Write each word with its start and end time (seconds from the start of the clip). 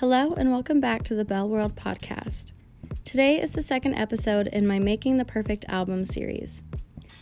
Hello, 0.00 0.32
and 0.34 0.52
welcome 0.52 0.78
back 0.78 1.02
to 1.02 1.16
the 1.16 1.24
belworld 1.24 1.72
podcast. 1.72 2.52
Today 3.04 3.42
is 3.42 3.50
the 3.50 3.62
second 3.62 3.94
episode 3.94 4.46
in 4.46 4.64
my 4.64 4.78
Making 4.78 5.16
the 5.16 5.24
Perfect 5.24 5.64
Album 5.66 6.04
series. 6.04 6.62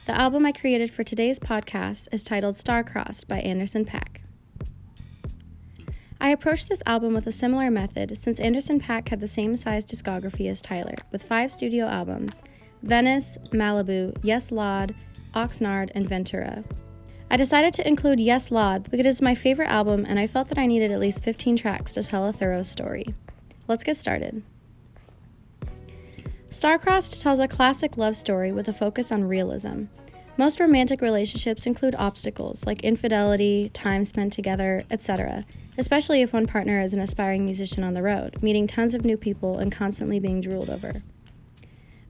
The 0.05 0.13
album 0.13 0.45
I 0.45 0.53
created 0.53 0.91
for 0.91 1.03
today's 1.03 1.39
podcast 1.39 2.07
is 2.13 2.23
titled 2.23 2.55
Star-Crossed 2.55 3.29
by 3.29 3.39
Anderson 3.39 3.87
.Paak. 3.87 4.19
I 6.21 6.29
approached 6.29 6.69
this 6.69 6.83
album 6.85 7.15
with 7.15 7.27
a 7.27 7.33
similar 7.33 7.71
method 7.71 8.19
since 8.19 8.39
Anderson 8.41 8.79
.Paak 8.79 9.09
had 9.09 9.21
the 9.21 9.27
same 9.27 9.57
size 9.57 9.87
discography 9.87 10.47
as 10.51 10.61
Tyler, 10.61 10.97
with 11.11 11.23
five 11.23 11.51
studio 11.51 11.87
albums 11.87 12.43
Venice, 12.83 13.39
Malibu, 13.55 14.15
Yes 14.23 14.53
Lawd, 14.53 14.95
Oxnard, 15.33 15.91
and 15.95 16.07
Ventura. 16.07 16.63
I 17.29 17.37
decided 17.37 17.75
to 17.75 17.87
include 17.87 18.21
Yes 18.21 18.51
Lawd 18.51 18.85
because 18.85 19.01
it 19.01 19.07
is 19.07 19.21
my 19.21 19.35
favorite 19.35 19.69
album 19.69 20.05
and 20.07 20.19
I 20.19 20.29
felt 20.29 20.49
that 20.49 20.59
I 20.59 20.67
needed 20.67 20.93
at 20.93 21.01
least 21.01 21.25
15 21.25 21.57
tracks 21.57 21.95
to 21.95 22.03
tell 22.03 22.25
a 22.25 22.33
thorough 22.33 22.63
story. 22.63 23.15
Let's 23.67 23.83
get 23.83 23.97
started. 23.97 24.43
Star-Crossed 26.51 27.21
tells 27.21 27.41
a 27.41 27.49
classic 27.49 27.97
love 27.97 28.15
story 28.15 28.53
with 28.53 28.69
a 28.69 28.73
focus 28.73 29.11
on 29.11 29.25
realism. 29.25 29.85
Most 30.39 30.61
romantic 30.61 31.01
relationships 31.01 31.67
include 31.67 31.97
obstacles 31.97 32.65
like 32.65 32.85
infidelity, 32.85 33.71
time 33.75 34.05
spent 34.05 34.33
together, 34.33 34.85
etc., 34.91 35.45
especially 35.77 36.23
if 36.23 36.33
one 36.33 36.47
partner 36.47 36.81
is 36.81 36.93
an 36.93 37.01
aspiring 37.01 37.45
musician 37.45 37.83
on 37.83 37.95
the 37.95 38.03
road, 38.03 38.43
meeting 38.43 38.67
tons 38.67 38.95
of 38.95 39.05
new 39.05 39.17
people 39.17 39.59
and 39.59 39.73
constantly 39.73 40.21
being 40.21 40.41
drooled 40.41 40.71
over. 40.71 41.03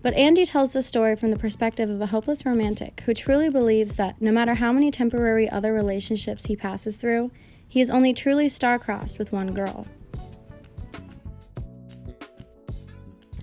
But 0.07 0.15
Andy 0.15 0.47
tells 0.47 0.73
the 0.73 0.83
story 0.83 1.17
from 1.17 1.33
the 1.33 1.37
perspective 1.37 1.91
of 1.91 2.01
a 2.01 2.07
hopeless 2.07 2.47
romantic 2.47 3.01
who 3.07 3.13
truly 3.13 3.51
believes 3.51 3.97
that 3.97 4.23
no 4.23 4.31
matter 4.31 4.55
how 4.55 4.71
many 4.71 4.93
temporary 4.93 5.51
other 5.51 5.73
relationships 5.73 6.47
he 6.47 6.55
passes 6.55 6.97
through, 6.97 7.33
he 7.67 7.81
is 7.81 7.91
only 7.91 8.15
truly 8.15 8.49
star-crossed 8.49 9.19
with 9.19 9.33
one 9.33 9.53
girl. 9.53 9.85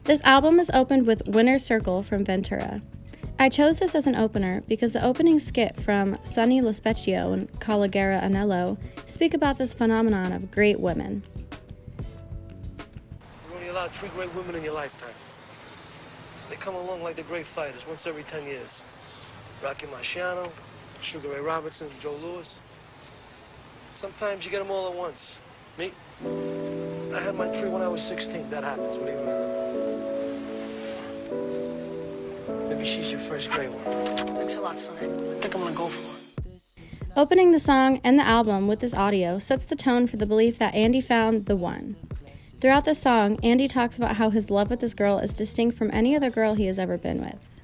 This 0.05 0.21
album 0.23 0.57
is 0.57 0.71
opened 0.73 1.05
with 1.05 1.27
Winner's 1.27 1.65
Circle 1.65 2.01
from 2.01 2.23
Ventura. 2.23 2.81
I 3.37 3.49
chose 3.49 3.79
this 3.79 3.93
as 3.93 4.07
an 4.07 4.15
opener 4.15 4.63
because 4.69 4.93
the 4.93 5.03
opening 5.03 5.39
skit 5.39 5.75
from 5.75 6.17
Sonny 6.23 6.61
LoSpecchio 6.61 7.33
and 7.33 7.51
Calogero 7.59 8.23
Anello 8.23 8.77
speak 9.05 9.33
about 9.33 9.57
this 9.57 9.73
phenomenon 9.73 10.31
of 10.31 10.49
great 10.49 10.79
women. 10.79 11.23
You're 13.49 13.57
only 13.57 13.67
allowed 13.67 13.91
three 13.91 14.07
great 14.15 14.33
women 14.33 14.55
in 14.55 14.63
your 14.63 14.75
lifetime. 14.75 15.13
They 16.53 16.59
come 16.59 16.75
along 16.75 17.01
like 17.01 17.15
the 17.15 17.23
great 17.23 17.47
fighters 17.47 17.87
once 17.87 18.05
every 18.05 18.21
10 18.21 18.45
years. 18.45 18.83
Rocky 19.63 19.87
Marciano, 19.87 20.47
Sugar 21.01 21.29
Ray 21.29 21.39
Robinson, 21.39 21.89
Joe 21.99 22.15
Louis. 22.21 22.61
Sometimes 23.95 24.45
you 24.45 24.51
get 24.51 24.59
them 24.59 24.69
all 24.69 24.87
at 24.87 24.93
once. 24.93 25.39
Me, 25.79 25.91
I 27.11 27.19
had 27.21 27.33
my 27.33 27.49
three 27.49 27.69
when 27.69 27.81
I 27.81 27.87
was 27.87 28.03
16. 28.03 28.51
That 28.51 28.63
happens, 28.63 28.99
believe 28.99 29.15
it 29.15 29.21
or 29.21 29.25
not. 32.59 32.69
Maybe 32.69 32.85
she's 32.85 33.09
your 33.09 33.19
first 33.19 33.49
great 33.49 33.71
one. 33.71 34.35
Thanks 34.35 34.55
a 34.55 34.61
lot, 34.61 34.77
son. 34.77 34.95
I 34.95 35.07
think 35.39 35.55
I'm 35.55 35.61
gonna 35.61 35.73
go 35.75 35.87
for 35.87 36.19
it. 36.19 37.17
Opening 37.17 37.51
the 37.51 37.57
song 37.57 37.99
and 38.03 38.19
the 38.19 38.23
album 38.23 38.67
with 38.67 38.79
this 38.79 38.93
audio 38.93 39.39
sets 39.39 39.65
the 39.65 39.75
tone 39.75 40.05
for 40.05 40.17
the 40.17 40.27
belief 40.27 40.59
that 40.59 40.75
Andy 40.75 41.01
found 41.01 41.47
the 41.47 41.55
one. 41.55 41.95
Throughout 42.63 42.85
the 42.85 42.95
song, 42.95 43.37
Andy 43.43 43.67
talks 43.67 43.97
about 43.97 44.15
how 44.15 44.29
his 44.29 44.49
love 44.49 44.69
with 44.69 44.79
this 44.79 44.93
girl 44.93 45.19
is 45.19 45.33
distinct 45.33 45.77
from 45.77 45.91
any 45.91 46.15
other 46.15 46.29
girl 46.29 46.53
he 46.53 46.67
has 46.67 46.79
ever 46.79 46.97
been 46.97 47.19
with. 47.19 47.59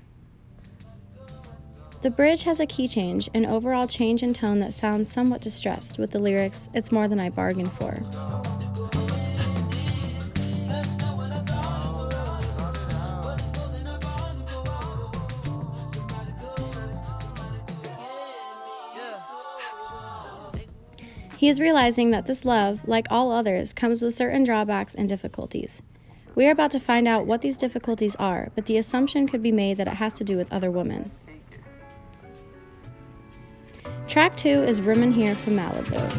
The 2.01 2.09
bridge 2.09 2.43
has 2.43 2.59
a 2.59 2.65
key 2.65 2.85
change, 2.85 3.29
an 3.33 3.45
overall 3.45 3.87
change 3.87 4.23
in 4.23 4.33
tone 4.33 4.59
that 4.59 4.73
sounds 4.73 5.09
somewhat 5.09 5.39
distressed, 5.39 5.99
with 5.99 6.11
the 6.11 6.19
lyrics, 6.19 6.67
It's 6.73 6.91
more 6.91 7.07
than 7.07 7.21
I 7.21 7.29
bargained 7.29 7.71
for. 7.71 8.58
He 21.39 21.47
is 21.47 21.61
realizing 21.61 22.11
that 22.11 22.25
this 22.25 22.43
love, 22.43 22.85
like 22.85 23.07
all 23.09 23.31
others, 23.31 23.71
comes 23.71 24.01
with 24.01 24.13
certain 24.13 24.43
drawbacks 24.43 24.93
and 24.93 25.07
difficulties. 25.07 25.81
We 26.35 26.45
are 26.45 26.51
about 26.51 26.69
to 26.71 26.81
find 26.81 27.07
out 27.07 27.25
what 27.25 27.41
these 27.41 27.55
difficulties 27.55 28.13
are, 28.17 28.51
but 28.55 28.65
the 28.65 28.75
assumption 28.75 29.25
could 29.25 29.41
be 29.41 29.53
made 29.53 29.77
that 29.77 29.87
it 29.87 29.93
has 29.93 30.15
to 30.15 30.25
do 30.25 30.35
with 30.35 30.51
other 30.51 30.69
women. 30.69 31.11
Track 34.09 34.35
2 34.35 34.49
is 34.65 34.81
Room 34.81 35.01
in 35.01 35.13
Here 35.13 35.33
from 35.33 35.55
Malibu. 35.55 36.09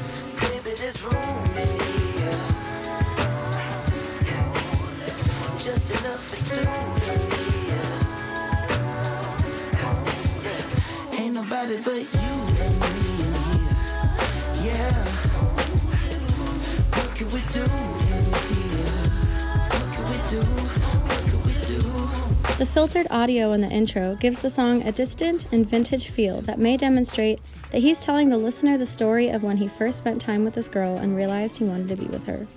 The 22.59 22.67
filtered 22.67 23.07
audio 23.09 23.53
in 23.53 23.61
the 23.61 23.69
intro 23.71 24.17
gives 24.17 24.43
the 24.43 24.51
song 24.51 24.83
a 24.83 24.91
distant 24.91 25.47
and 25.53 25.65
vintage 25.65 26.09
feel 26.09 26.41
that 26.41 26.59
may 26.59 26.77
demonstrate 26.77 27.39
that 27.71 27.83
he's 27.83 28.01
telling 28.01 28.31
the 28.31 28.37
listener 28.37 28.77
the 28.77 28.85
story 28.85 29.29
of 29.29 29.45
when 29.45 29.59
he 29.59 29.69
first 29.69 29.99
spent 29.99 30.21
time 30.21 30.43
with 30.45 30.55
this 30.55 30.69
girl 30.69 30.97
and 30.97 31.15
realized 31.15 31.59
he 31.59 31.65
wanted 31.65 31.89
to 31.91 31.97
be 31.97 32.07
with 32.07 32.25
her. 32.25 32.49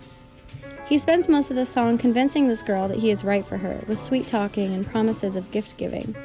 He 0.88 0.98
spends 0.98 1.30
most 1.30 1.52
of 1.52 1.56
the 1.56 1.66
song 1.66 2.00
convincing 2.00 2.48
this 2.48 2.64
girl 2.64 2.88
that 2.88 2.98
he 2.98 3.12
is 3.12 3.24
right 3.24 3.46
for 3.46 3.58
her, 3.58 3.84
with 3.88 4.02
sweet 4.02 4.26
talking 4.26 4.74
and 4.74 4.88
promises 4.88 5.36
of 5.36 5.52
gift 5.52 5.78
giving. 5.78 6.16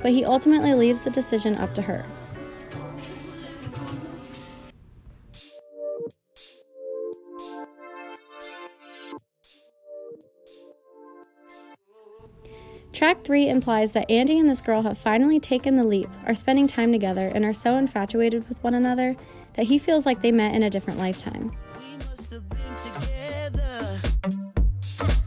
But 0.00 0.12
he 0.12 0.24
ultimately 0.24 0.72
leaves 0.72 1.02
the 1.02 1.10
decision 1.10 1.54
up 1.56 1.74
to 1.74 1.82
her. 1.82 2.06
Track 13.00 13.24
3 13.24 13.48
implies 13.48 13.92
that 13.92 14.10
Andy 14.10 14.38
and 14.38 14.46
this 14.46 14.60
girl 14.60 14.82
have 14.82 14.98
finally 14.98 15.40
taken 15.40 15.76
the 15.76 15.84
leap, 15.84 16.10
are 16.26 16.34
spending 16.34 16.66
time 16.66 16.92
together, 16.92 17.28
and 17.28 17.46
are 17.46 17.52
so 17.54 17.76
infatuated 17.76 18.46
with 18.46 18.62
one 18.62 18.74
another 18.74 19.16
that 19.54 19.64
he 19.64 19.78
feels 19.78 20.04
like 20.04 20.20
they 20.20 20.30
met 20.30 20.54
in 20.54 20.62
a 20.62 20.68
different 20.68 20.98
lifetime. 20.98 21.50
We 21.78 21.96
must 22.04 22.30
have 22.30 22.46
been 22.50 22.58
together. 22.76 23.98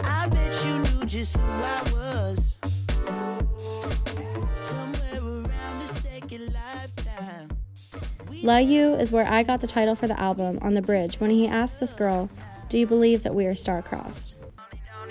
I 0.04 0.28
bet 0.28 0.64
you 0.64 1.00
knew 1.00 1.06
just 1.08 1.36
who 1.36 1.52
I 1.52 1.82
was. 1.94 2.60
Somewhere 4.56 5.18
around 5.20 5.80
the 5.80 6.00
second 6.00 6.54
lifetime. 6.54 7.50
Luh 8.44 8.58
You 8.60 8.94
is 8.94 9.12
where 9.12 9.26
I 9.26 9.42
got 9.42 9.62
the 9.62 9.68
title 9.68 9.96
for 9.96 10.06
the 10.06 10.20
album 10.20 10.60
on 10.62 10.76
the 10.76 10.84
bridge 10.84 11.20
when 11.20 11.32
he 11.32 11.48
asked 11.48 11.80
this 11.80 11.94
girl, 11.94 12.30
Do 12.70 12.78
you 12.78 12.86
believe 12.86 13.24
that 13.24 13.34
we 13.34 13.48
are 13.48 13.56
star-crossed? 13.56 14.36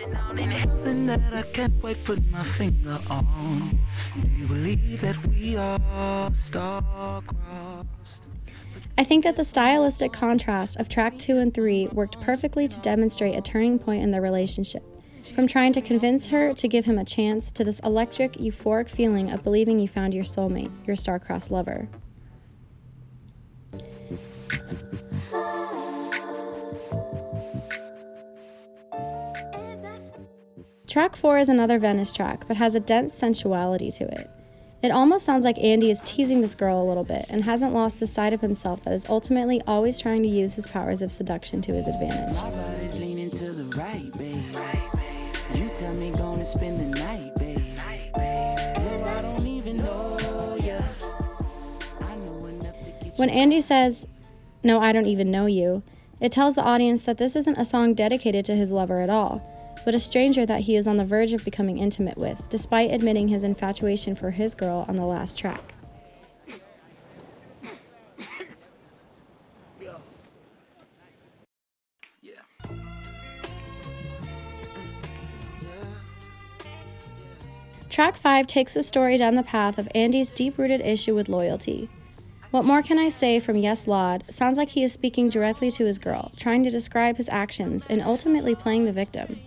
Something 0.02 1.06
that 1.06 1.20
I 1.32 1.42
can't 1.52 1.80
quite 1.80 2.02
put 2.02 2.28
my 2.30 2.42
finger 2.42 2.98
on. 3.08 3.78
Do 4.20 4.28
you 4.36 4.48
believe 4.48 5.00
that 5.00 5.16
we 5.28 5.56
are 5.56 6.34
star-crossed? 6.34 8.26
I 8.98 9.04
think 9.04 9.22
that 9.24 9.36
the 9.36 9.44
stylistic 9.44 10.12
contrast 10.12 10.76
of 10.78 10.88
track 10.88 11.18
2 11.18 11.38
and 11.38 11.54
3 11.54 11.88
worked 11.92 12.20
perfectly 12.20 12.66
to 12.66 12.80
demonstrate 12.80 13.36
a 13.36 13.40
turning 13.40 13.78
point 13.78 14.02
in 14.02 14.10
their 14.10 14.20
relationship. 14.20 14.82
From 15.34 15.46
trying 15.46 15.72
to 15.74 15.80
convince 15.80 16.26
her 16.26 16.52
to 16.52 16.68
give 16.68 16.84
him 16.84 16.98
a 16.98 17.04
chance 17.04 17.52
to 17.52 17.62
this 17.62 17.78
electric, 17.80 18.32
euphoric 18.32 18.88
feeling 18.88 19.30
of 19.30 19.44
believing 19.44 19.78
you 19.78 19.86
found 19.86 20.14
your 20.14 20.24
soulmate, 20.24 20.72
your 20.86 20.96
star-crossed 20.96 21.52
lover. 21.52 21.88
Track 30.92 31.16
4 31.16 31.38
is 31.38 31.48
another 31.48 31.78
Venice 31.78 32.12
track, 32.12 32.44
but 32.46 32.58
has 32.58 32.74
a 32.74 32.80
dense 32.80 33.14
sensuality 33.14 33.90
to 33.92 34.04
it. 34.04 34.28
It 34.82 34.90
almost 34.90 35.24
sounds 35.24 35.42
like 35.42 35.58
Andy 35.58 35.90
is 35.90 36.02
teasing 36.02 36.42
this 36.42 36.54
girl 36.54 36.82
a 36.82 36.84
little 36.84 37.02
bit 37.02 37.24
and 37.30 37.44
hasn't 37.44 37.72
lost 37.72 37.98
the 37.98 38.06
side 38.06 38.34
of 38.34 38.42
himself 38.42 38.82
that 38.82 38.92
is 38.92 39.08
ultimately 39.08 39.62
always 39.66 39.98
trying 39.98 40.22
to 40.22 40.28
use 40.28 40.54
his 40.54 40.66
powers 40.66 41.00
of 41.00 41.10
seduction 41.10 41.62
to 41.62 41.72
his 41.72 41.88
advantage. 41.88 42.36
My 42.36 42.50
body's 42.50 43.00
leaning 43.00 43.30
to 43.30 43.52
right. 43.74 44.02
You 45.54 45.70
tell 45.70 45.94
me 45.94 46.10
gonna 46.10 46.44
spend 46.44 46.76
the 46.76 46.88
night, 46.88 47.32
babe. 47.38 47.56
If 48.14 49.02
I 49.02 49.22
don't 49.22 49.46
even 49.46 49.78
know 49.78 50.58
ya, 50.62 50.78
I 52.02 52.16
know 52.16 52.44
enough 52.48 52.78
to 52.82 52.90
get 53.02 53.18
When 53.18 53.30
Andy 53.30 53.62
says, 53.62 54.06
No, 54.62 54.78
I 54.78 54.92
don't 54.92 55.06
even 55.06 55.30
know 55.30 55.46
you, 55.46 55.84
it 56.20 56.32
tells 56.32 56.54
the 56.54 56.62
audience 56.62 57.00
that 57.04 57.16
this 57.16 57.34
isn't 57.34 57.56
a 57.56 57.64
song 57.64 57.94
dedicated 57.94 58.44
to 58.44 58.54
his 58.54 58.72
lover 58.72 59.00
at 59.00 59.08
all, 59.08 59.42
but 59.84 59.94
a 59.94 60.00
stranger 60.00 60.46
that 60.46 60.60
he 60.60 60.76
is 60.76 60.86
on 60.86 60.96
the 60.96 61.04
verge 61.04 61.32
of 61.32 61.44
becoming 61.44 61.78
intimate 61.78 62.16
with, 62.16 62.48
despite 62.48 62.92
admitting 62.92 63.28
his 63.28 63.44
infatuation 63.44 64.14
for 64.14 64.30
his 64.30 64.54
girl 64.54 64.84
on 64.88 64.96
the 64.96 65.04
last 65.04 65.38
track. 65.38 65.74
Track 77.92 78.16
5 78.16 78.46
takes 78.46 78.72
the 78.72 78.82
story 78.82 79.18
down 79.18 79.34
the 79.34 79.42
path 79.42 79.76
of 79.76 79.86
Andy's 79.94 80.30
deep 80.30 80.56
rooted 80.56 80.80
issue 80.80 81.14
with 81.14 81.28
loyalty. 81.28 81.90
What 82.50 82.64
more 82.64 82.82
can 82.82 82.98
I 82.98 83.10
say 83.10 83.38
from 83.38 83.58
Yes 83.58 83.86
Lawd? 83.86 84.24
Sounds 84.30 84.56
like 84.56 84.70
he 84.70 84.82
is 84.82 84.94
speaking 84.94 85.28
directly 85.28 85.70
to 85.72 85.84
his 85.84 85.98
girl, 85.98 86.32
trying 86.38 86.64
to 86.64 86.70
describe 86.70 87.18
his 87.18 87.28
actions, 87.28 87.86
and 87.90 88.00
ultimately 88.00 88.54
playing 88.54 88.86
the 88.86 88.92
victim. 88.92 89.38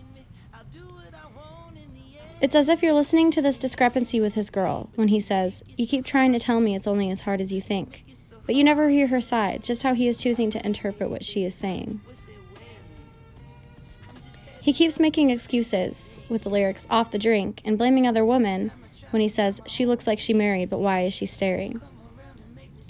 It's 2.42 2.56
as 2.56 2.68
if 2.68 2.84
you're 2.84 2.94
listening 2.94 3.32
to 3.32 3.42
this 3.42 3.58
discrepancy 3.58 4.20
with 4.20 4.34
his 4.34 4.50
girl 4.50 4.90
when 4.96 5.08
he 5.08 5.20
says, 5.20 5.64
You 5.78 5.88
keep 5.88 6.06
trying 6.06 6.34
to 6.34 6.40
tell 6.40 6.60
me 6.60 6.76
it's 6.76 6.88
only 6.88 7.10
as 7.10 7.22
hard 7.22 7.40
as 7.40 7.54
you 7.54 7.62
think. 7.62 8.04
But 8.46 8.56
you 8.56 8.64
never 8.64 8.90
hear 8.90 9.08
her 9.08 9.22
side, 9.22 9.64
just 9.64 9.84
how 9.84 9.94
he 9.94 10.08
is 10.08 10.18
choosing 10.18 10.50
to 10.52 10.66
interpret 10.66 11.10
what 11.10 11.24
she 11.24 11.46
is 11.46 11.56
saying. 11.56 12.02
He 14.62 14.74
keeps 14.74 15.00
making 15.00 15.30
excuses 15.30 16.20
with 16.28 16.44
the 16.44 16.50
lyrics 16.50 16.88
off 16.90 17.12
the 17.12 17.20
drink 17.20 17.62
and 17.64 17.78
blaming 17.78 18.06
other 18.06 18.26
women 18.26 18.72
when 19.12 19.22
he 19.22 19.28
says, 19.28 19.62
She 19.66 19.86
looks 19.86 20.06
like 20.06 20.20
she 20.20 20.34
married, 20.34 20.70
but 20.70 20.80
why 20.80 21.02
is 21.02 21.14
she 21.14 21.26
staring? 21.26 21.80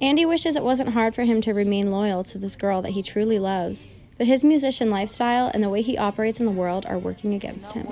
Andy 0.02 0.26
wishes 0.26 0.56
it 0.56 0.64
wasn't 0.64 0.90
hard 0.90 1.14
for 1.14 1.24
him 1.24 1.40
to 1.42 1.54
remain 1.54 1.92
loyal 1.92 2.24
to 2.26 2.38
this 2.38 2.56
girl 2.56 2.82
that 2.82 2.92
he 2.92 3.04
truly 3.04 3.40
loves, 3.40 3.88
but 4.18 4.28
his 4.28 4.44
musician 4.44 4.90
lifestyle 4.90 5.52
and 5.54 5.64
the 5.64 5.70
way 5.70 5.82
he 5.82 5.98
operates 5.98 6.40
in 6.40 6.46
the 6.46 6.52
world 6.52 6.86
are 6.86 6.98
working 6.98 7.34
against 7.34 7.74
him. 7.74 7.88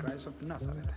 Christ 0.00 0.26
of 0.28 0.42
Nazareth. 0.42 0.88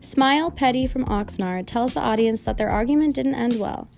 Smile 0.00 0.50
Petty 0.52 0.86
from 0.86 1.04
Oxnard 1.06 1.66
tells 1.66 1.94
the 1.94 2.00
audience 2.00 2.42
that 2.42 2.56
their 2.56 2.70
argument 2.70 3.16
didn't 3.16 3.34
end 3.34 3.58
well. 3.58 3.88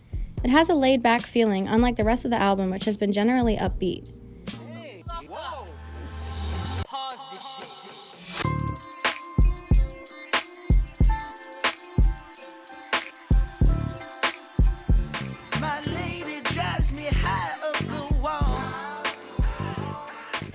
It 0.43 0.51
has 0.51 0.71
a 0.71 0.75
laid 0.75 1.03
back 1.03 1.21
feeling, 1.21 1.69
unlike 1.69 1.97
the 1.97 2.05
rest 2.05 2.25
of 2.25 2.31
the 2.31 2.41
album, 2.41 2.71
which 2.71 2.87
has 2.87 2.97
been 2.97 3.13
generally 3.13 3.57
upbeat. 3.57 4.11
Pause. 6.85 7.19
My 15.61 15.81
lady 15.83 16.41
drives 16.41 16.93
me 16.93 17.05
high 17.05 17.58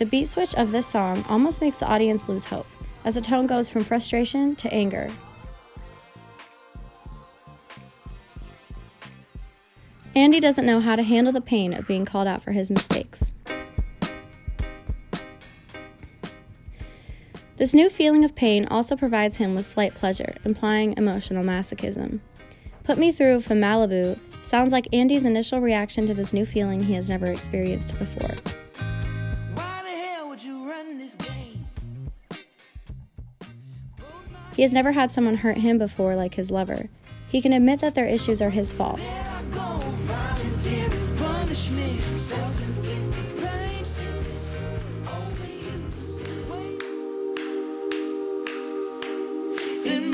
The 0.04 0.10
beat 0.10 0.28
switch 0.28 0.54
of 0.56 0.74
this 0.74 0.86
song 0.86 1.24
almost 1.30 1.62
makes 1.62 1.78
the 1.78 1.86
audience 1.86 2.28
lose 2.28 2.44
hope, 2.44 2.68
as 3.06 3.16
the 3.16 3.22
tone 3.22 3.48
goes 3.48 3.70
from 3.70 3.86
frustration 3.86 4.54
to 4.58 4.74
anger. 4.74 5.10
Andy 10.14 10.42
doesn't 10.42 10.66
know 10.66 10.82
how 10.82 10.98
to 10.98 11.04
handle 11.04 11.32
the 11.32 11.40
pain 11.40 11.74
of 11.74 11.88
being 11.88 12.04
called 12.04 12.28
out 12.28 12.42
for 12.42 12.52
his 12.52 12.70
mistakes. 12.70 13.34
This 17.56 17.74
new 17.74 17.90
feeling 17.90 18.26
of 18.26 18.36
pain 18.36 18.66
also 18.66 18.98
provides 18.98 19.38
him 19.38 19.56
with 19.56 19.66
slight 19.66 19.96
pleasure, 19.96 20.36
implying 20.44 20.98
emotional 20.98 21.46
masochism. 21.46 22.20
Put 22.84 22.98
Me 22.98 23.14
Through 23.14 23.40
from 23.40 23.62
Malibu 23.62 24.20
sounds 24.42 24.74
like 24.74 24.90
Andy's 24.92 25.26
initial 25.26 25.62
reaction 25.62 26.06
to 26.08 26.14
this 26.14 26.34
new 26.34 26.46
feeling 26.46 26.84
he 26.84 26.94
has 26.96 27.10
never 27.10 27.28
experienced 27.28 27.98
before. 27.98 28.36
He 34.56 34.62
has 34.62 34.74
never 34.74 34.92
had 34.92 35.12
someone 35.12 35.38
hurt 35.38 35.58
him 35.58 35.78
before 35.78 36.16
like 36.16 36.36
his 36.36 36.52
lover. 36.52 36.90
He 37.28 37.42
can 37.42 37.54
admit 37.54 37.80
that 37.82 37.96
their 37.96 38.08
issues 38.08 38.42
are 38.42 38.52
his 38.52 38.72
fault. 38.72 39.00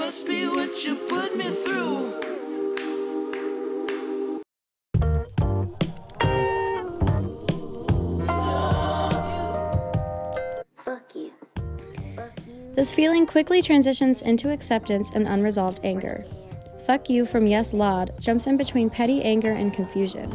Must 0.10 0.26
be 0.26 0.48
what 0.48 0.86
you 0.86 0.96
put 0.96 1.36
me 1.38 1.44
through. 1.44 2.29
This 12.80 12.94
feeling 12.94 13.26
quickly 13.26 13.62
transitions 13.62 14.22
into 14.22 14.52
acceptance 14.52 15.10
and 15.14 15.28
unresolved 15.28 15.82
anger. 15.84 16.26
Fuck 16.86 17.10
You 17.10 17.26
from 17.26 17.46
Yes 17.46 17.74
Lawd 17.74 18.14
jumps 18.22 18.48
in 18.48 18.56
between 18.56 18.90
petty 18.90 19.22
anger 19.22 19.52
and 19.52 19.74
confusion. 19.74 20.32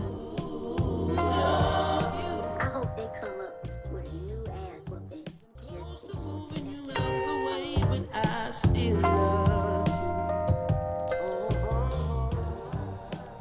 I 1.16 2.68
hope 2.70 2.94
they 2.98 3.08
come 3.18 3.40
up 3.40 3.66
with 3.90 4.12
a 4.12 4.16
new 4.26 4.46
ass 4.46 4.84
whooping 4.90 5.24
just 5.58 6.10
to 6.10 6.16
Moving 6.18 6.66
you 6.66 6.90
out 6.90 7.26
the 7.26 7.36
way, 7.46 7.76
but 7.88 8.02
I 8.12 8.50
still 8.50 8.98
love 8.98 9.88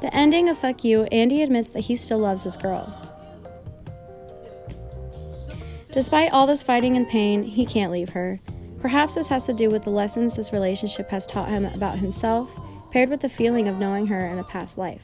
The 0.00 0.16
ending 0.16 0.48
of 0.48 0.56
Fuck 0.56 0.82
You, 0.82 1.02
Andy 1.12 1.42
admits 1.42 1.68
that 1.68 1.80
he 1.80 1.96
still 1.96 2.20
loves 2.20 2.44
his 2.44 2.56
girl. 2.56 2.90
Despite 5.92 6.32
all 6.32 6.46
this 6.46 6.62
fighting 6.62 6.96
and 6.96 7.06
pain, 7.06 7.42
he 7.42 7.66
can't 7.66 7.92
leave 7.92 8.08
her. 8.08 8.38
Perhaps 8.84 9.14
this 9.14 9.28
has 9.28 9.46
to 9.46 9.54
do 9.54 9.70
with 9.70 9.84
the 9.84 9.90
lessons 9.90 10.36
this 10.36 10.52
relationship 10.52 11.08
has 11.08 11.24
taught 11.24 11.48
him 11.48 11.64
about 11.64 11.96
himself, 12.00 12.54
paired 12.90 13.08
with 13.08 13.22
the 13.22 13.30
feeling 13.30 13.66
of 13.66 13.78
knowing 13.78 14.08
her 14.08 14.26
in 14.26 14.38
a 14.38 14.44
past 14.44 14.76
life. 14.76 15.00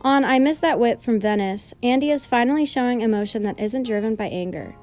On 0.00 0.24
I 0.24 0.38
Miss 0.38 0.60
That 0.60 0.80
Whip 0.80 1.02
from 1.02 1.20
Venice, 1.20 1.74
Andy 1.82 2.10
is 2.10 2.24
finally 2.24 2.64
showing 2.64 3.02
emotion 3.02 3.42
that 3.42 3.60
isn't 3.60 3.82
driven 3.82 4.14
by 4.14 4.28
anger. 4.28 4.74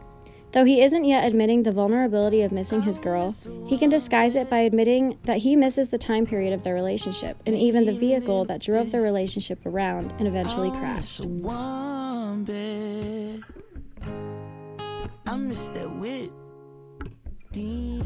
Though 0.58 0.66
he 0.66 0.82
isn't 0.82 1.04
yet 1.04 1.24
admitting 1.24 1.62
the 1.62 1.72
vulnerability 1.72 2.42
of 2.42 2.52
missing 2.52 2.82
his 2.82 2.98
girl, 2.98 3.32
he 3.68 3.78
can 3.78 3.92
disguise 3.92 4.36
it 4.36 4.50
by 4.50 4.62
admitting 4.62 5.20
that 5.26 5.38
he 5.38 5.56
misses 5.56 5.90
the 5.90 6.00
time 6.00 6.26
period 6.26 6.52
of 6.52 6.64
their 6.64 6.74
relationship 6.74 7.38
and 7.46 7.56
even 7.56 7.86
the 7.86 7.92
vehicle 7.92 8.44
that 8.46 8.60
drove 8.60 8.92
their 8.92 9.04
relationship 9.04 9.64
around 9.68 10.12
and 10.18 10.28
eventually 10.28 10.72
crashed. 10.72 11.18
So 11.18 11.28
one 11.28 12.44
bed. 12.44 13.44
I 15.28 15.36
miss 15.36 15.68
that 15.68 15.96
whip. 15.98 16.32
Damn, 17.52 18.00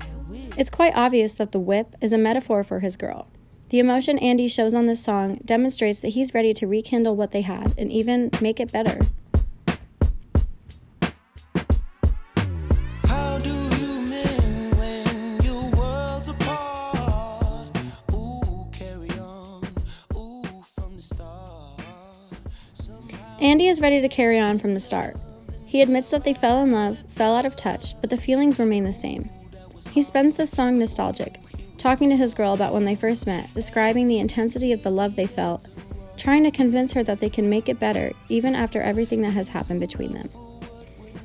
that 0.00 0.28
whip. 0.28 0.52
It's 0.56 0.68
quite 0.68 0.96
obvious 0.96 1.34
that 1.34 1.52
the 1.52 1.60
whip 1.60 1.94
is 2.00 2.12
a 2.12 2.18
metaphor 2.18 2.64
for 2.64 2.80
his 2.80 2.96
girl. 2.96 3.28
The 3.68 3.78
emotion 3.78 4.18
Andy 4.18 4.48
shows 4.48 4.74
on 4.74 4.86
this 4.86 5.00
song 5.00 5.38
demonstrates 5.44 6.00
that 6.00 6.08
he's 6.08 6.34
ready 6.34 6.52
to 6.54 6.66
rekindle 6.66 7.14
what 7.14 7.30
they 7.30 7.42
had 7.42 7.72
and 7.78 7.92
even 7.92 8.32
make 8.40 8.58
it 8.58 8.72
better. 8.72 8.98
Andy 23.42 23.66
is 23.66 23.80
ready 23.80 24.00
to 24.00 24.08
carry 24.08 24.38
on 24.38 24.60
from 24.60 24.72
the 24.72 24.78
start. 24.78 25.16
He 25.66 25.82
admits 25.82 26.10
that 26.10 26.22
they 26.22 26.32
fell 26.32 26.62
in 26.62 26.70
love, 26.70 27.02
fell 27.08 27.34
out 27.34 27.44
of 27.44 27.56
touch, 27.56 28.00
but 28.00 28.08
the 28.08 28.16
feelings 28.16 28.60
remain 28.60 28.84
the 28.84 28.92
same. 28.92 29.28
He 29.90 30.00
spends 30.00 30.36
this 30.36 30.52
song 30.52 30.78
nostalgic, 30.78 31.40
talking 31.76 32.08
to 32.10 32.16
his 32.16 32.34
girl 32.34 32.52
about 32.52 32.72
when 32.72 32.84
they 32.84 32.94
first 32.94 33.26
met, 33.26 33.52
describing 33.52 34.06
the 34.06 34.20
intensity 34.20 34.70
of 34.70 34.84
the 34.84 34.92
love 34.92 35.16
they 35.16 35.26
felt, 35.26 35.68
trying 36.16 36.44
to 36.44 36.52
convince 36.52 36.92
her 36.92 37.02
that 37.02 37.18
they 37.18 37.28
can 37.28 37.50
make 37.50 37.68
it 37.68 37.80
better 37.80 38.12
even 38.28 38.54
after 38.54 38.80
everything 38.80 39.22
that 39.22 39.32
has 39.32 39.48
happened 39.48 39.80
between 39.80 40.12
them. 40.12 40.28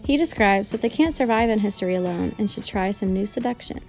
He 0.03 0.17
describes 0.17 0.71
that 0.71 0.81
they 0.81 0.89
can't 0.89 1.13
survive 1.13 1.51
in 1.51 1.59
history 1.59 1.93
alone 1.93 2.33
and 2.39 2.49
should 2.49 2.63
try 2.63 2.89
some 2.89 3.13
new 3.13 3.27
seduction. 3.27 3.79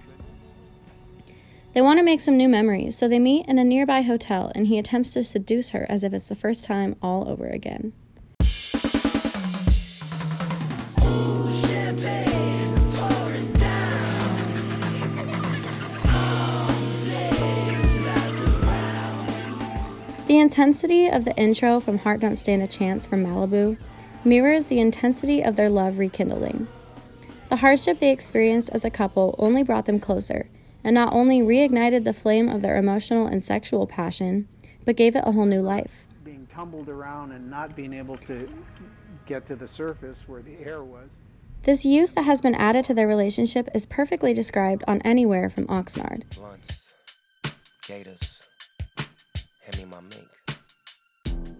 They 1.73 1.81
want 1.81 1.97
to 1.97 2.05
make 2.05 2.21
some 2.21 2.37
new 2.37 2.47
memories, 2.47 2.95
so 2.95 3.07
they 3.07 3.17
meet 3.17 3.47
in 3.47 3.57
a 3.57 3.63
nearby 3.63 4.03
hotel 4.03 4.51
and 4.53 4.67
he 4.67 4.77
attempts 4.77 5.13
to 5.13 5.23
seduce 5.23 5.71
her 5.71 5.87
as 5.89 6.03
if 6.03 6.13
it's 6.13 6.27
the 6.27 6.35
first 6.35 6.63
time 6.63 6.95
all 7.01 7.27
over 7.27 7.47
again. 7.47 7.93
Intensity 20.49 21.05
of 21.07 21.25
the 21.25 21.35
intro 21.35 21.79
from 21.79 21.99
Heart 21.99 22.21
Don't 22.21 22.35
Stand 22.35 22.63
a 22.63 22.67
Chance 22.67 23.05
from 23.05 23.23
Malibu 23.23 23.77
mirrors 24.25 24.65
the 24.65 24.79
intensity 24.79 25.43
of 25.43 25.55
their 25.55 25.69
love 25.69 25.99
rekindling. 25.99 26.67
The 27.49 27.57
hardship 27.57 27.99
they 27.99 28.11
experienced 28.11 28.71
as 28.71 28.83
a 28.83 28.89
couple 28.89 29.35
only 29.37 29.61
brought 29.61 29.85
them 29.85 29.99
closer, 29.99 30.49
and 30.83 30.95
not 30.95 31.13
only 31.13 31.41
reignited 31.41 32.03
the 32.03 32.13
flame 32.13 32.49
of 32.49 32.63
their 32.63 32.77
emotional 32.77 33.27
and 33.27 33.43
sexual 33.43 33.85
passion, 33.85 34.47
but 34.85 34.95
gave 34.95 35.15
it 35.15 35.21
a 35.23 35.33
whole 35.33 35.45
new 35.45 35.61
life. 35.61 36.07
Being 36.23 36.47
tumbled 36.51 36.89
around 36.89 37.31
and 37.31 37.47
not 37.47 37.75
being 37.75 37.93
able 37.93 38.17
to 38.17 38.49
get 39.27 39.45
to 39.45 39.55
the 39.55 39.67
surface 39.67 40.23
where 40.25 40.41
the 40.41 40.57
air 40.65 40.83
was. 40.83 41.11
This 41.61 41.85
youth 41.85 42.15
that 42.15 42.23
has 42.23 42.41
been 42.41 42.55
added 42.55 42.85
to 42.85 42.95
their 42.95 43.07
relationship 43.07 43.69
is 43.75 43.85
perfectly 43.85 44.33
described 44.33 44.83
on 44.87 44.99
Anywhere 45.03 45.47
from 45.51 45.67
Oxnard. 45.67 46.23
blunts, 46.35 46.87
gators, 47.87 48.41
hand 48.97 49.77
me 49.77 49.85
my 49.85 49.99
mink. 50.01 50.27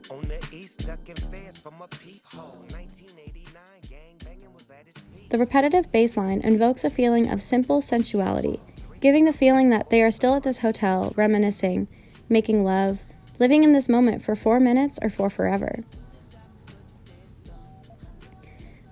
On 0.10 0.22
the 0.28 0.40
east, 0.56 0.86
ducking 0.88 1.16
fast 1.16 1.60
from 1.60 1.76
a 1.82 1.88
peephole. 1.88 2.66
1989, 2.72 3.54
gang 3.88 4.18
banging 4.24 4.54
was 4.56 4.64
at 4.72 4.88
its 4.88 5.00
peak. 5.16 5.30
The 5.30 5.38
repetitive 5.38 5.92
bass 5.92 6.18
line 6.18 6.42
invokes 6.42 6.84
a 6.84 6.90
feeling 6.90 7.30
of 7.30 7.44
simple 7.44 7.80
sensuality, 7.80 8.60
giving 9.02 9.26
the 9.26 9.34
feeling 9.34 9.70
that 9.70 9.92
they 9.92 10.02
are 10.02 10.10
still 10.10 10.34
at 10.34 10.42
this 10.42 10.60
hotel, 10.60 11.14
reminiscing, 11.16 11.88
making 12.28 12.64
love, 12.64 13.06
living 13.38 13.64
in 13.64 13.74
this 13.74 13.88
moment 13.88 14.24
for 14.24 14.36
four 14.36 14.60
minutes 14.60 14.98
or 15.04 15.12
for 15.12 15.30
forever. 15.30 15.76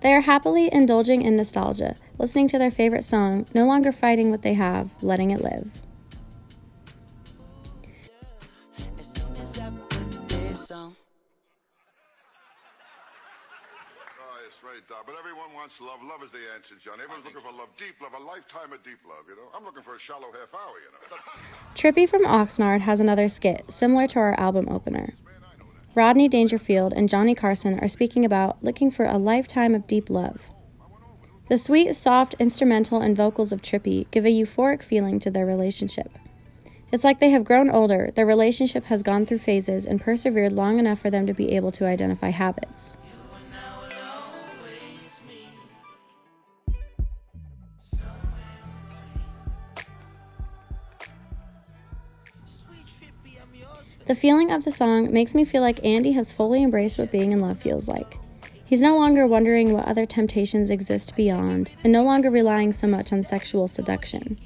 They 0.02 0.14
are 0.14 0.22
happily 0.22 0.70
indulging 0.72 1.24
in 1.24 1.36
nostalgia, 1.36 1.96
listening 2.20 2.48
to 2.50 2.60
their 2.60 2.70
favorite 2.70 3.04
song, 3.04 3.48
no 3.56 3.66
longer 3.66 3.92
fighting 3.92 4.30
what 4.30 4.44
they 4.44 4.54
have, 4.54 4.92
letting 5.02 5.32
it 5.32 5.42
live. 5.42 5.82
But 15.08 15.16
everyone 15.18 15.54
wants 15.56 15.80
love. 15.80 16.04
Love 16.04 16.22
is 16.22 16.32
the 16.32 16.44
answer, 16.54 16.76
John. 16.84 17.00
Everyone's 17.00 17.24
looking 17.24 17.40
for 17.40 17.54
love, 17.54 17.70
deep 17.80 17.96
love, 18.02 18.12
a 18.12 18.22
lifetime 18.22 18.74
of 18.74 18.84
deep 18.84 19.00
love, 19.08 19.24
you 19.30 19.38
know? 19.38 19.48
I'm 19.56 19.64
looking 19.64 19.82
for 19.82 19.96
a 19.96 20.00
shallow 20.00 20.28
half 20.34 20.54
hour, 20.54 20.76
you 20.84 20.92
know? 20.92 21.18
Trippy 21.76 22.10
from 22.10 22.26
Oxnard 22.26 22.82
has 22.82 23.00
another 23.00 23.30
skit, 23.30 23.64
similar 23.70 24.06
to 24.08 24.20
our 24.20 24.38
album 24.38 24.68
opener. 24.68 25.14
Rodney 25.96 26.28
Dangerfield 26.28 26.92
and 26.92 27.08
Johnny 27.08 27.34
Carson 27.34 27.80
are 27.80 27.88
speaking 27.88 28.26
about 28.26 28.62
looking 28.62 28.92
for 28.92 29.06
a 29.06 29.18
lifetime 29.18 29.74
of 29.74 29.88
deep 29.88 30.10
love. 30.10 30.50
The 31.48 31.58
sweet, 31.58 31.96
soft 31.96 32.36
instrumental 32.38 33.02
and 33.02 33.16
vocals 33.16 33.54
of 33.54 33.62
Trippy 33.62 34.12
give 34.12 34.26
a 34.26 34.30
euphoric 34.30 34.84
feeling 34.84 35.22
to 35.22 35.32
their 35.32 35.46
relationship. 35.46 36.20
It's 36.92 37.06
like 37.06 37.22
they 37.22 37.30
have 37.30 37.46
grown 37.46 37.70
older, 37.70 38.12
their 38.14 38.26
relationship 38.26 38.86
has 38.86 39.04
gone 39.04 39.26
through 39.26 39.40
phases 39.40 39.86
and 39.86 40.02
persevered 40.02 40.52
long 40.52 40.80
enough 40.80 41.00
for 41.00 41.10
them 41.10 41.26
to 41.28 41.34
be 41.34 41.56
able 41.56 41.72
to 41.72 41.86
identify 41.86 42.32
habits. 42.32 42.98
The 54.08 54.16
feeling 54.16 54.52
of 54.52 54.64
the 54.64 54.72
song 54.72 55.12
makes 55.12 55.36
me 55.36 55.44
feel 55.44 55.62
like 55.62 55.84
Andy 55.84 56.14
has 56.14 56.32
fully 56.32 56.64
embraced 56.64 56.98
what 56.98 57.12
being 57.12 57.34
in 57.34 57.42
love 57.42 57.60
feels 57.60 57.90
like. 57.90 58.18
He's 58.64 58.80
no 58.80 58.96
longer 58.98 59.28
wondering 59.28 59.74
what 59.74 59.86
other 59.86 60.06
temptations 60.06 60.70
exist 60.70 61.14
beyond, 61.18 61.72
and 61.84 61.92
no 61.92 62.06
longer 62.06 62.30
relying 62.30 62.72
so 62.72 62.88
much 62.88 63.12
on 63.12 63.22
sexual 63.24 63.68
seduction. 63.68 64.40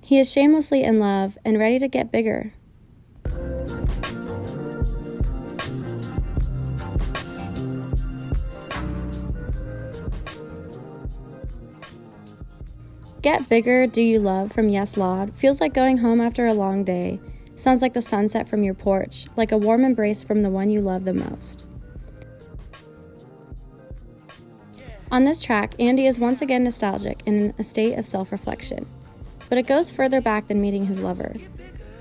He 0.00 0.18
is 0.18 0.32
shamelessly 0.32 0.82
in 0.82 0.98
love 0.98 1.38
and 1.44 1.60
ready 1.60 1.78
to 1.78 1.86
get 1.86 2.10
bigger. 2.10 2.54
Get 13.22 13.48
Bigger, 13.48 13.86
Do 13.86 14.02
You 14.02 14.18
Love 14.18 14.50
from 14.50 14.68
Yes 14.68 14.96
Lawd 14.96 15.36
feels 15.36 15.60
like 15.60 15.72
going 15.72 15.98
home 15.98 16.20
after 16.20 16.48
a 16.48 16.54
long 16.54 16.82
day. 16.82 17.20
Sounds 17.54 17.80
like 17.80 17.92
the 17.92 18.02
sunset 18.02 18.48
from 18.48 18.64
your 18.64 18.74
porch, 18.74 19.26
like 19.36 19.52
a 19.52 19.56
warm 19.56 19.84
embrace 19.84 20.24
from 20.24 20.42
the 20.42 20.50
one 20.50 20.70
you 20.70 20.80
love 20.80 21.04
the 21.04 21.14
most. 21.14 21.64
On 25.12 25.22
this 25.22 25.40
track, 25.40 25.74
Andy 25.78 26.04
is 26.06 26.18
once 26.18 26.42
again 26.42 26.64
nostalgic 26.64 27.22
in 27.24 27.54
a 27.60 27.62
state 27.62 27.96
of 27.96 28.06
self 28.06 28.32
reflection. 28.32 28.86
But 29.48 29.58
it 29.58 29.68
goes 29.68 29.92
further 29.92 30.20
back 30.20 30.48
than 30.48 30.60
meeting 30.60 30.86
his 30.86 31.00
lover. 31.00 31.36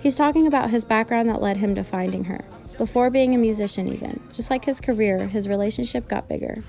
He's 0.02 0.16
talking 0.16 0.48
about 0.48 0.72
his 0.72 0.86
background 0.86 1.30
that 1.30 1.40
led 1.40 1.58
him 1.58 1.76
to 1.76 1.84
finding 1.84 2.24
her. 2.24 2.44
Before 2.80 3.12
being 3.12 3.36
a 3.36 3.38
musician, 3.38 3.88
even. 3.88 4.20
Just 4.34 4.50
like 4.50 4.66
his 4.66 4.82
career, 4.82 5.28
his 5.28 5.48
relationship 5.48 6.08
got 6.08 6.28
bigger. 6.28 6.64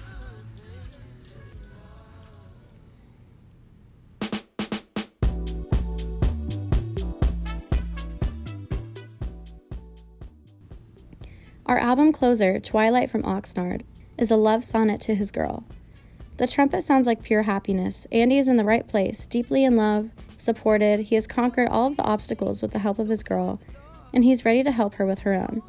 Album 11.93 12.11
closer, 12.11 12.59
Twilight 12.59 13.11
from 13.11 13.23
Oxnard, 13.23 13.83
is 14.17 14.31
a 14.31 14.37
love 14.37 14.65
sonnet 14.65 14.99
to 14.99 15.15
his 15.15 15.31
girl. 15.31 15.63
The 16.39 16.47
trumpet 16.47 16.83
sounds 16.85 17.07
like 17.07 17.23
pure 17.23 17.43
happiness. 17.43 18.07
Andy 18.11 18.39
is 18.39 18.49
in 18.49 18.57
the 18.57 18.65
right 18.65 18.89
place, 18.89 19.27
deeply 19.27 19.63
in 19.63 19.77
love, 19.77 20.09
supported. 20.39 21.01
He 21.01 21.17
has 21.17 21.27
conquered 21.27 21.69
all 21.69 21.89
of 21.89 21.99
the 21.99 22.05
obstacles 22.05 22.63
with 22.63 22.71
the 22.71 22.79
help 22.79 22.99
of 22.99 23.09
his 23.09 23.23
girl, 23.23 23.61
and 24.15 24.25
he's 24.25 24.43
ready 24.43 24.63
to 24.63 24.73
help 24.73 24.95
her 24.95 25.05
with 25.05 25.19
her 25.19 25.35
own. 25.35 25.61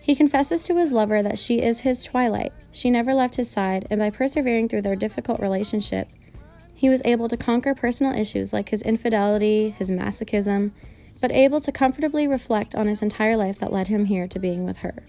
He 0.00 0.14
confesses 0.14 0.62
to 0.64 0.76
his 0.76 0.92
lover 0.92 1.24
that 1.24 1.40
she 1.40 1.60
is 1.60 1.80
his 1.80 2.04
twilight. 2.04 2.52
She 2.70 2.88
never 2.88 3.14
left 3.14 3.34
his 3.34 3.50
side, 3.50 3.84
and 3.90 3.98
by 3.98 4.10
persevering 4.10 4.68
through 4.68 4.82
their 4.82 4.94
difficult 4.94 5.40
relationship, 5.40 6.08
he 6.82 6.88
was 6.88 7.00
able 7.04 7.28
to 7.28 7.36
conquer 7.36 7.76
personal 7.76 8.12
issues 8.12 8.52
like 8.52 8.70
his 8.70 8.82
infidelity, 8.82 9.70
his 9.78 9.88
masochism, 9.88 10.72
but 11.20 11.30
able 11.30 11.60
to 11.60 11.70
comfortably 11.70 12.26
reflect 12.26 12.74
on 12.74 12.88
his 12.88 13.00
entire 13.00 13.36
life 13.36 13.60
that 13.60 13.72
led 13.72 13.86
him 13.86 14.06
here 14.06 14.26
to 14.26 14.40
being 14.40 14.66
with 14.66 14.78
her. 14.78 15.04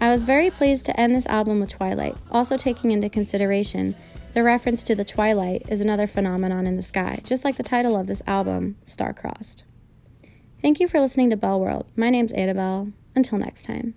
I 0.00 0.12
was 0.12 0.22
very 0.22 0.52
pleased 0.52 0.86
to 0.86 1.00
end 1.00 1.16
this 1.16 1.26
album 1.26 1.58
with 1.58 1.70
Twilight, 1.70 2.16
also 2.30 2.56
taking 2.56 2.92
into 2.92 3.08
consideration 3.08 3.96
the 4.34 4.44
reference 4.44 4.84
to 4.84 4.94
the 4.94 5.04
twilight 5.04 5.64
is 5.68 5.80
another 5.80 6.06
phenomenon 6.06 6.68
in 6.68 6.76
the 6.76 6.82
sky, 6.82 7.18
just 7.24 7.44
like 7.44 7.56
the 7.56 7.64
title 7.64 7.96
of 7.96 8.06
this 8.06 8.22
album, 8.28 8.76
Star 8.84 9.12
Crossed. 9.12 9.64
Thank 10.60 10.80
you 10.80 10.88
for 10.88 11.00
listening 11.00 11.30
to 11.30 11.36
belworld. 11.36 11.86
My 11.94 12.10
name's 12.10 12.32
Annabelle. 12.32 12.92
Until 13.14 13.38
next 13.38 13.64
time. 13.64 13.94